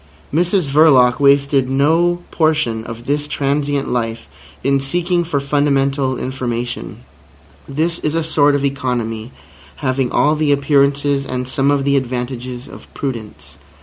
[0.33, 4.27] Mrs Verloc wasted no portion of this transient life
[4.63, 7.01] in seeking for fundamental information.
[7.69, 9.31] This is a sort of economy
[9.75, 13.59] having all the appearances and some of the advantages of prudence.